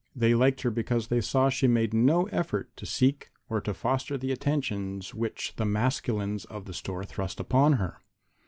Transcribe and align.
They 0.15 0.33
liked 0.33 0.61
her 0.61 0.71
because 0.71 1.09
they 1.09 1.21
saw 1.21 1.49
she 1.49 1.67
made 1.67 1.93
no 1.93 2.23
effort 2.29 2.75
to 2.77 2.87
seek 2.87 3.29
or 3.51 3.61
to 3.61 3.71
foster 3.71 4.17
the 4.17 4.31
attentions 4.31 5.13
which 5.13 5.53
the 5.57 5.65
masculines 5.65 6.43
of 6.45 6.65
the 6.65 6.73
store 6.73 7.03
thrust 7.05 7.39
upon 7.39 7.73
her. 7.73 7.99